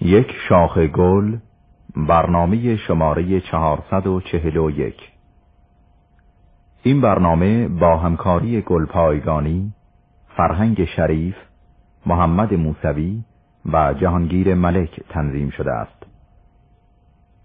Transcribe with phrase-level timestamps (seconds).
[0.00, 1.36] یک شاخ گل
[1.96, 4.94] برنامه شماره 441
[6.82, 9.72] این برنامه با همکاری گلپایگانی
[10.36, 11.36] فرهنگ شریف
[12.06, 13.24] محمد موسوی
[13.72, 16.06] و جهانگیر ملک تنظیم شده است.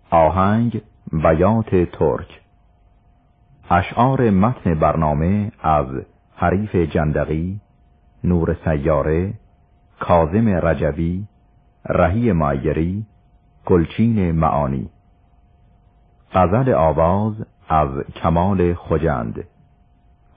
[0.09, 0.81] آهنگ
[1.11, 2.41] بیات ترک.
[3.69, 5.87] اشعار متن برنامه از
[6.35, 7.59] حریف جندقی
[8.23, 9.33] نور سیاره
[9.99, 11.25] کازم رجوی
[11.89, 13.05] رهی معیری
[13.65, 14.89] گلچین معانی.
[16.33, 17.33] غزل آواز
[17.69, 19.43] از کمال خجند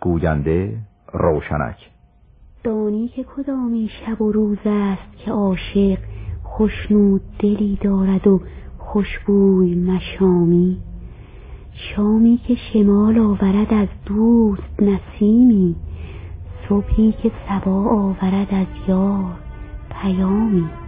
[0.01, 0.79] گوینده
[1.13, 1.91] روشنک.
[2.65, 5.99] دانی که کدامی شب و روز است که عاشق
[6.43, 8.41] خوشنود دلی دارد و
[8.79, 10.83] خوشبوی مشامی.
[11.73, 15.77] شامی که شمال آورد از دوست نسیمی
[16.69, 19.35] صبحی که سبا آورد از یار
[19.91, 20.82] پیامی.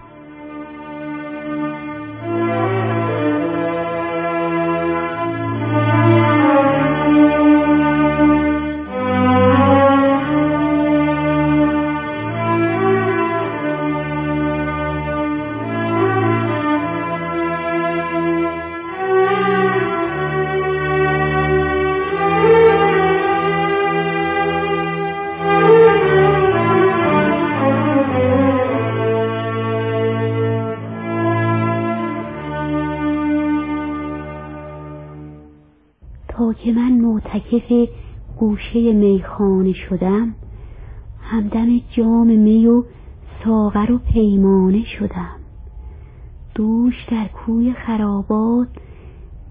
[38.74, 40.34] گوشه میخانه شدم
[41.22, 42.84] همدم جام می و
[43.44, 45.36] ساغر و پیمانه شدم.
[46.54, 48.68] دوش در کوی خرابات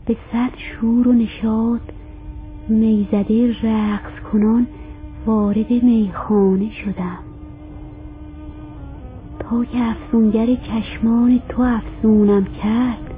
[0.05, 1.81] به صد شور و نشاد
[2.69, 4.67] می‌زده رقص کنان
[5.25, 7.19] وارد میخانه شدم.
[9.39, 13.13] تا که افسونگر چشمان تو افسونم کرد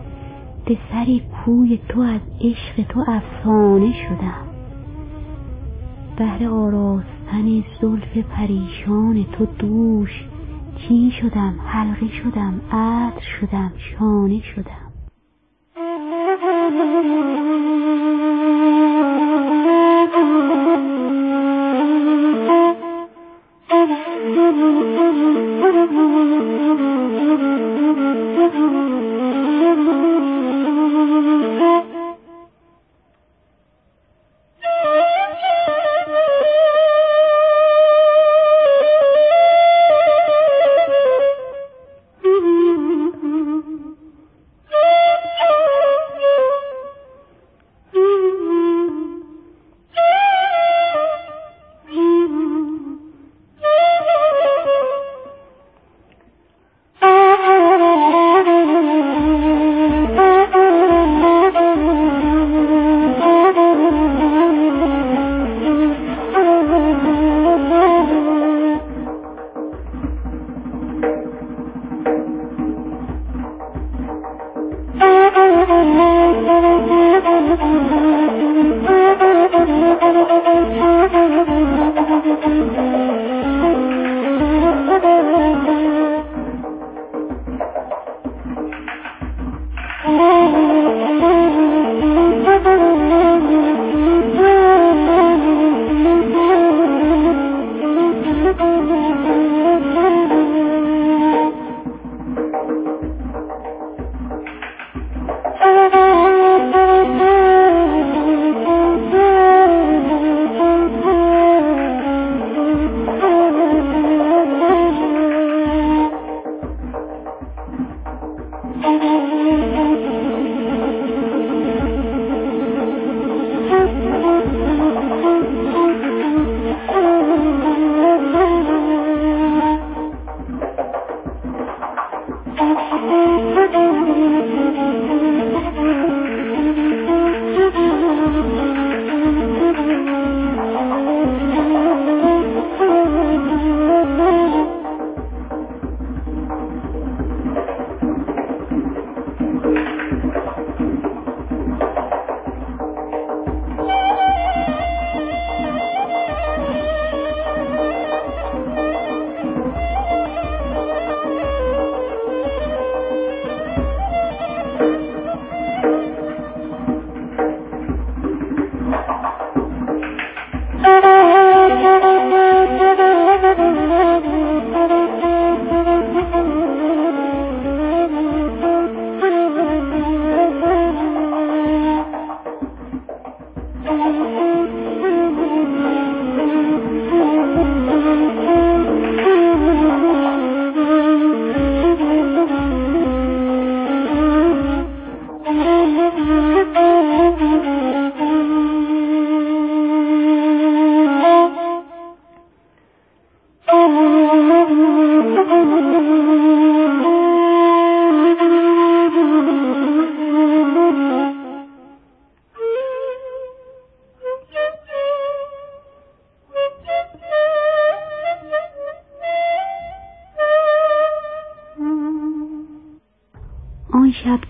[0.66, 4.55] به سر کوی تو از عشق تو افسانه شدم.
[6.18, 10.26] بهر آراستن زلف پریشان تو دوش
[10.78, 14.82] چی شدم حلقه شدم عطر شدم شانه شدم
[28.48, 28.95] Thank you.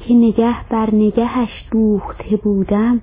[0.08, 3.02] که نگه بر نگهش دوخته بودم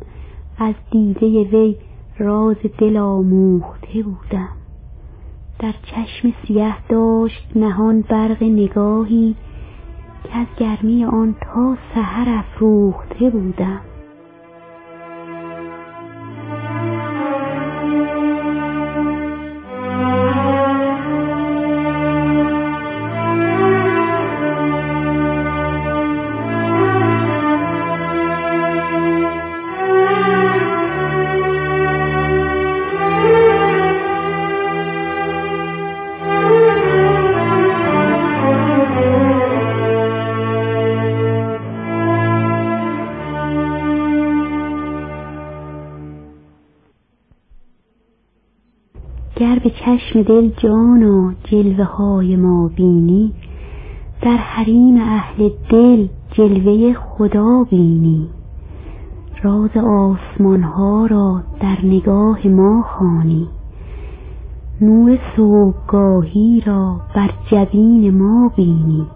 [0.59, 1.77] از دیده وی
[2.19, 4.49] راز دل آموخته بودم.
[5.59, 9.35] در چشم سیه داشت نهان برق نگاهی
[10.25, 13.81] که از گرمی آن تا سحر افروخته بودم.
[50.13, 53.33] چشم دل جانا جلوه های ما بینی.
[54.23, 58.29] در حریم اهل دل جلوه خدا بینی.
[59.43, 63.49] راز آسمان ها را در نگاه ما خوانی.
[64.81, 69.07] نور صبحگاهی را بر جبین ما بینی.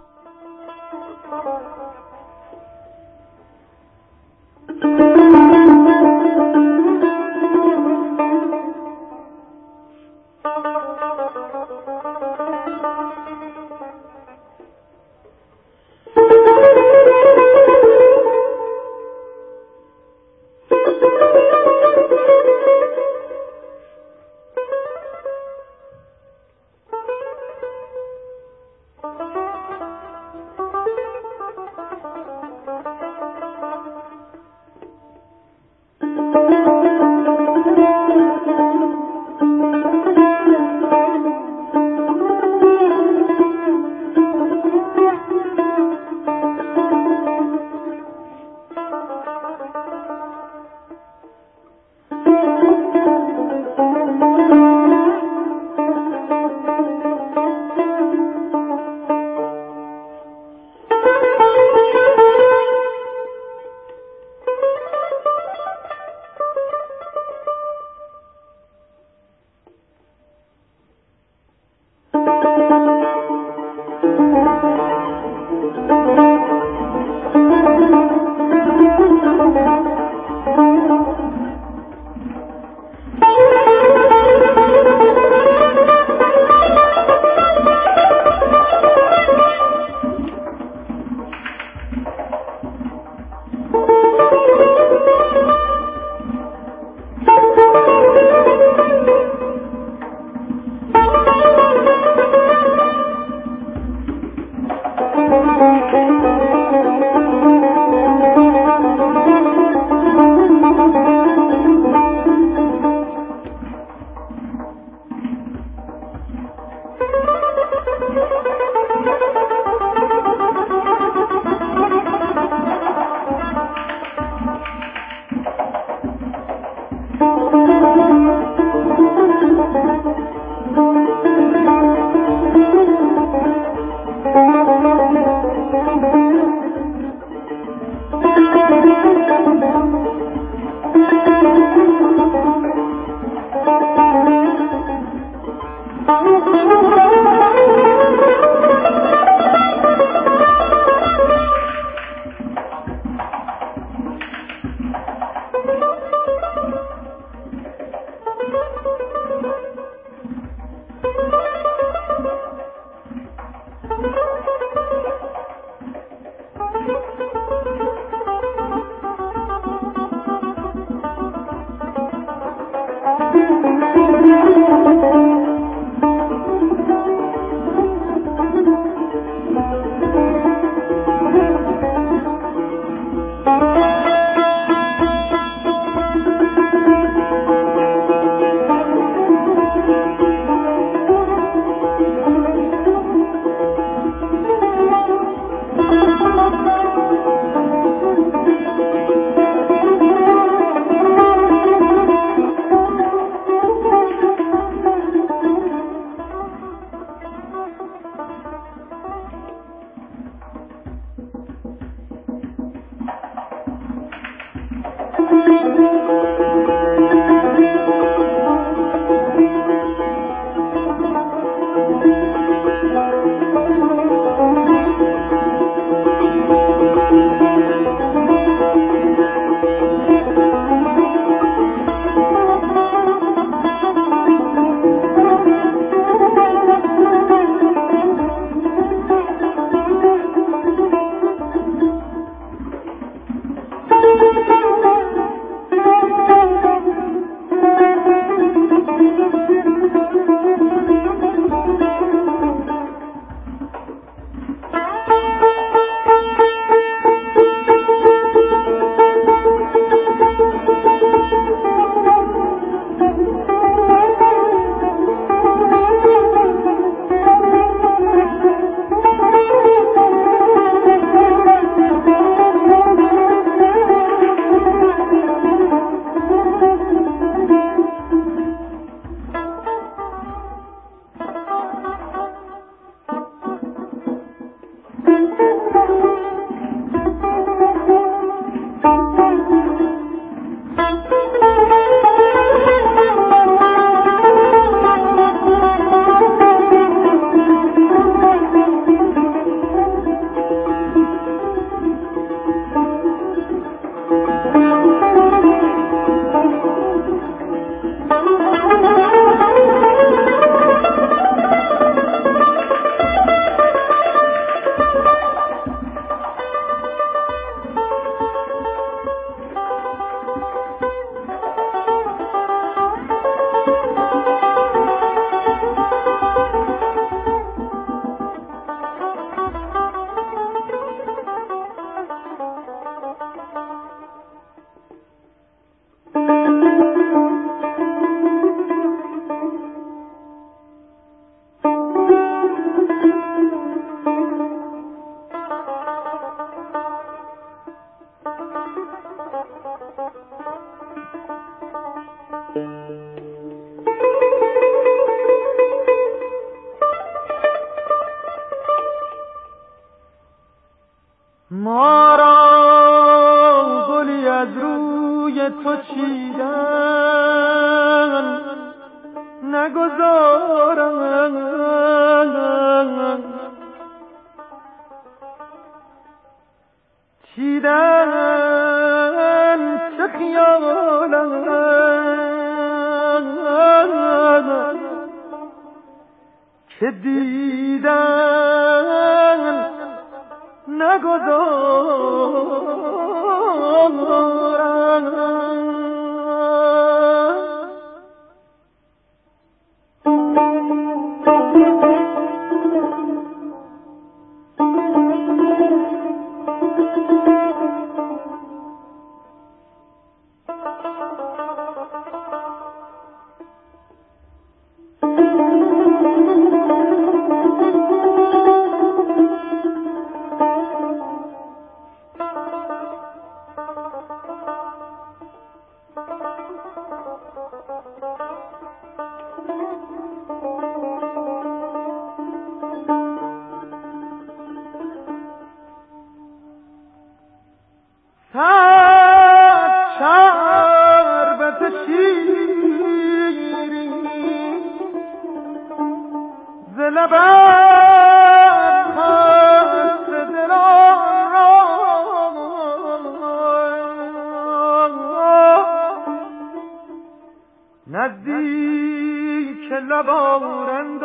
[457.86, 461.02] نزدیک لبارند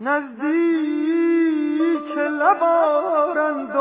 [0.00, 1.38] نزدیک
[2.18, 3.76] لبارند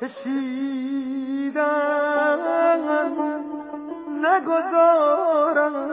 [0.00, 1.58] چشیدن
[4.22, 5.92] نگذارند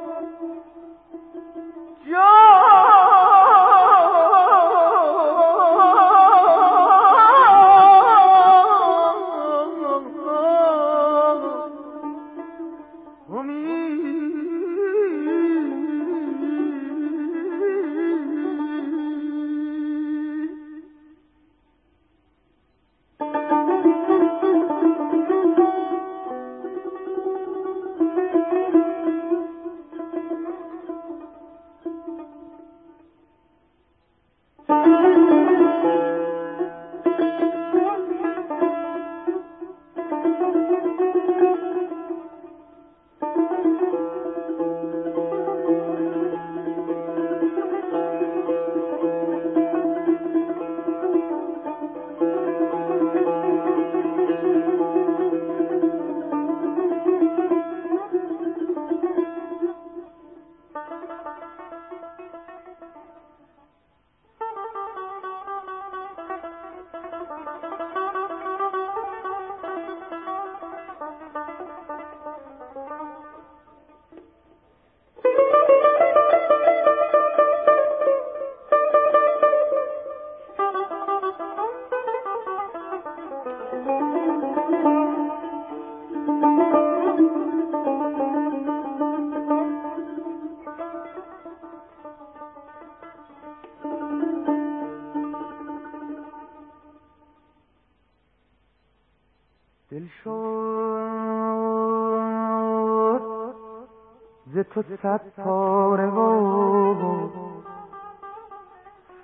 [104.73, 107.29] تو صد پاره و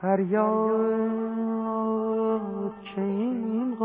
[0.01, 1.07] فریاد
[2.95, 3.77] که این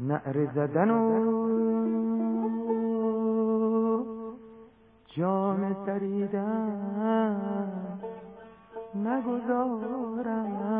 [0.00, 1.30] نعر زدن و
[5.16, 7.10] جام دریدن
[8.94, 10.79] نگذارم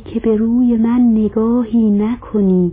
[0.00, 2.72] که به روی من نگاهی نکنی.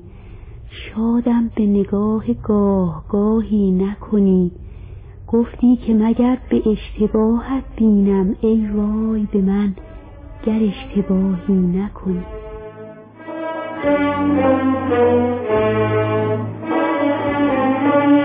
[0.70, 4.52] شادم به نگاه گاه گاهی نکنی.
[5.28, 9.76] گفتی که مگر به اشتباهت بینم ای وای به من
[10.46, 12.24] گر اشتباهی نکنی.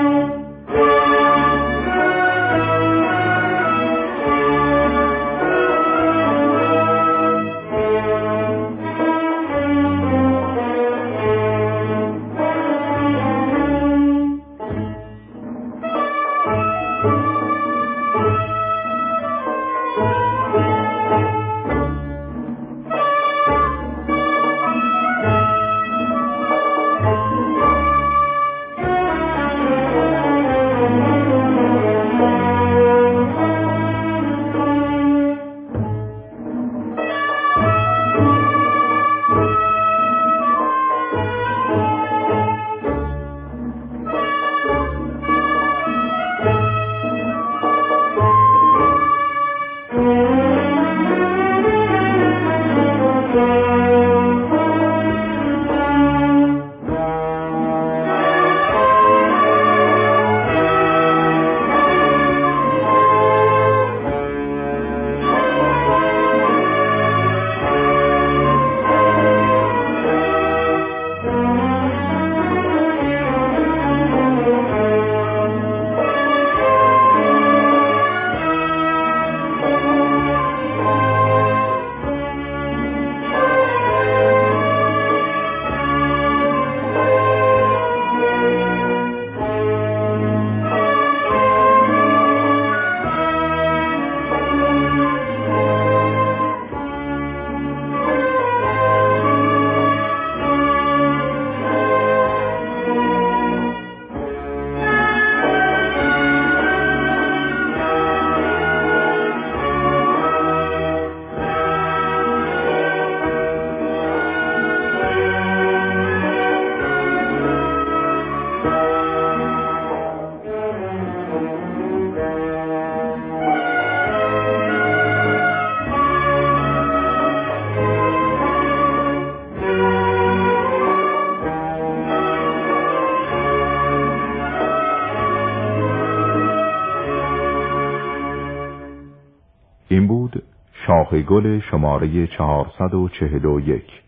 [141.11, 144.08] شاخ گل شماره 441